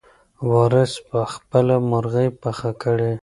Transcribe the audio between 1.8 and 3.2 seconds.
مرغۍ پخه کړي.